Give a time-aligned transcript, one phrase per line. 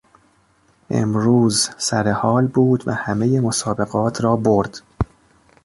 [0.89, 4.81] امروز سرحال بود و همهی مسابقات را برد.